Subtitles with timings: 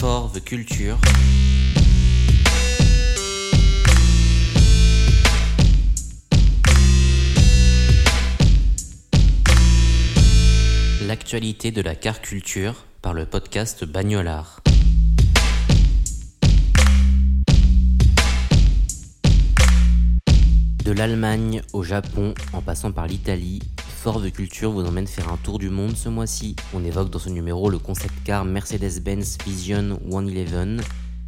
[0.00, 0.96] Culture.
[11.06, 14.62] L'actualité de la car culture par le podcast Bagnolard.
[20.82, 23.60] De l'Allemagne au Japon, en passant par l'Italie,
[24.02, 26.56] Forve Culture vous emmène faire un tour du monde ce mois-ci.
[26.72, 30.80] On évoque dans ce numéro le concept car Mercedes-Benz Vision 111,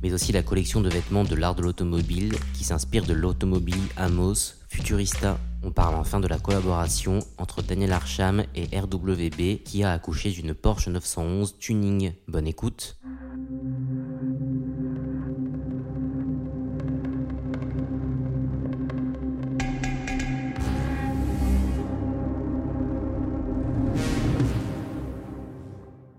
[0.03, 4.55] mais aussi la collection de vêtements de l'art de l'automobile qui s'inspire de l'automobile Amos
[4.71, 5.39] Futurista.
[5.63, 10.55] On parle enfin de la collaboration entre Daniel Arsham et RWB qui a accouché d'une
[10.55, 12.15] Porsche 911 Tuning.
[12.27, 12.97] Bonne écoute.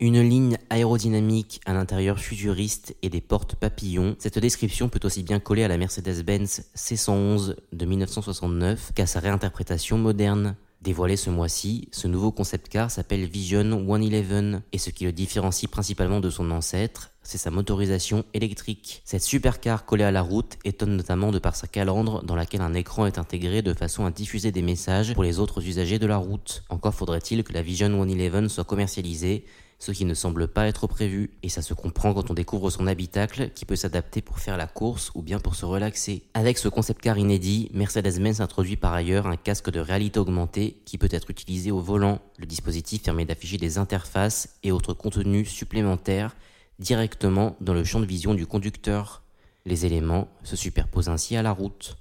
[0.03, 4.17] Une ligne aérodynamique, un intérieur futuriste et des portes papillons.
[4.19, 9.97] Cette description peut aussi bien coller à la Mercedes-Benz C111 de 1969 qu'à sa réinterprétation
[9.97, 10.57] moderne.
[10.81, 15.71] Dévoilé ce mois-ci, ce nouveau concept car s'appelle Vision 111 et ce qui le différencie
[15.71, 19.01] principalement de son ancêtre, c'est sa motorisation électrique.
[19.05, 22.73] Cette supercar collée à la route étonne notamment de par sa calandre dans laquelle un
[22.73, 26.17] écran est intégré de façon à diffuser des messages pour les autres usagers de la
[26.17, 26.65] route.
[26.67, 29.45] Encore faudrait-il que la Vision 111 soit commercialisée,
[29.83, 32.87] ce qui ne semble pas être prévu, et ça se comprend quand on découvre son
[32.87, 36.23] habitacle qui peut s'adapter pour faire la course ou bien pour se relaxer.
[36.33, 40.97] Avec ce concept car inédit, Mercedes-Benz introduit par ailleurs un casque de réalité augmentée qui
[40.97, 42.21] peut être utilisé au volant.
[42.37, 46.33] Le dispositif permet d'afficher des interfaces et autres contenus supplémentaires
[46.79, 49.21] directement dans le champ de vision du conducteur.
[49.65, 51.97] Les éléments se superposent ainsi à la route.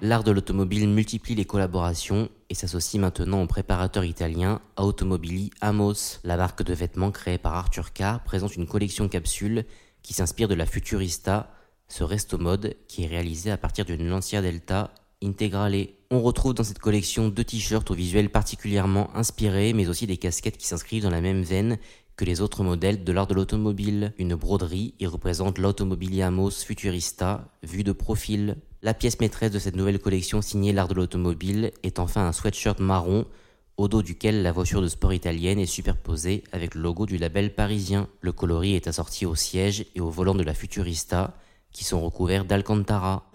[0.00, 6.20] L'art de l'automobile multiplie les collaborations et s'associe maintenant au préparateur italien Automobili Amos.
[6.22, 9.64] La marque de vêtements créée par Arthur Carr présente une collection capsule
[10.04, 11.52] qui s'inspire de la Futurista,
[11.88, 15.88] ce resto mode qui est réalisé à partir d'une Lancia Delta Integrale.
[16.12, 20.58] On retrouve dans cette collection deux t-shirts au visuel particulièrement inspiré, mais aussi des casquettes
[20.58, 21.76] qui s'inscrivent dans la même veine
[22.14, 24.12] que les autres modèles de l'art de l'automobile.
[24.18, 28.58] Une broderie y représente l'Automobili Amos Futurista, vue de profil.
[28.80, 32.78] La pièce maîtresse de cette nouvelle collection signée l'art de l'automobile est enfin un sweatshirt
[32.78, 33.26] marron
[33.76, 37.52] au dos duquel la voiture de sport italienne est superposée avec le logo du label
[37.52, 38.08] parisien.
[38.20, 41.34] Le coloris est assorti au siège et au volant de la Futurista
[41.72, 43.28] qui sont recouverts d'Alcantara.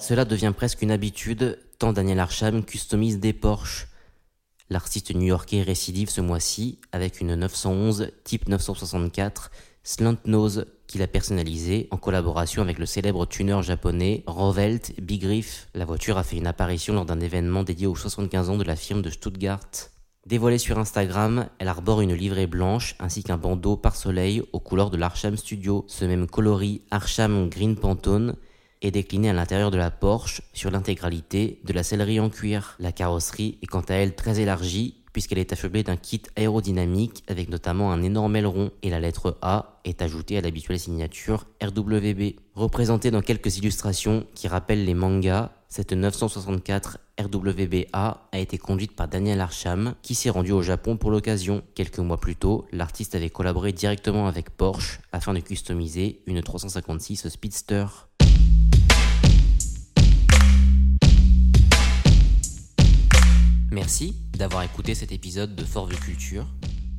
[0.00, 3.86] Cela devient presque une habitude tant Daniel Arsham customise des Porsche.
[4.68, 9.52] L'artiste new-yorkais récidive ce mois-ci avec une 911 type 964
[9.84, 15.68] Slant Nose qu'il a personnalisé en collaboration avec le célèbre tuner japonais Rovelt Big Riff.
[15.74, 18.76] La voiture a fait une apparition lors d'un événement dédié aux 75 ans de la
[18.76, 19.66] firme de Stuttgart.
[20.24, 24.90] Dévoilée sur Instagram, elle arbore une livrée blanche ainsi qu'un bandeau par soleil aux couleurs
[24.90, 25.84] de l'Arsham Studio.
[25.88, 28.36] Ce même coloris Arsham Green Pantone
[28.82, 32.76] est décliné à l'intérieur de la Porsche sur l'intégralité de la sellerie en cuir.
[32.78, 37.48] La carrosserie est quant à elle très élargie puisqu'elle est affublée d'un kit aérodynamique avec
[37.48, 42.34] notamment un énorme aileron et la lettre A est ajoutée à l'habituelle signature RWB.
[42.54, 49.08] Représentée dans quelques illustrations qui rappellent les mangas, cette 964 RWBA a été conduite par
[49.08, 51.62] Daniel Arsham qui s'est rendu au Japon pour l'occasion.
[51.74, 57.28] Quelques mois plus tôt, l'artiste avait collaboré directement avec Porsche afin de customiser une 356
[57.28, 57.86] Speedster.
[63.72, 66.46] Merci d'avoir écouté cet épisode de Forve Culture.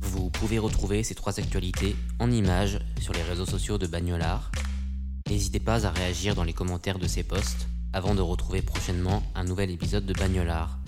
[0.00, 4.50] Vous pouvez retrouver ces trois actualités en images sur les réseaux sociaux de Bagnolard.
[5.30, 9.44] N'hésitez pas à réagir dans les commentaires de ces posts avant de retrouver prochainement un
[9.44, 10.80] nouvel épisode de Bagnolard.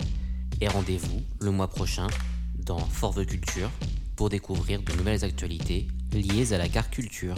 [0.59, 2.07] Et rendez-vous le mois prochain
[2.57, 3.71] dans Forve Culture
[4.17, 7.37] pour découvrir de nouvelles actualités liées à la car culture.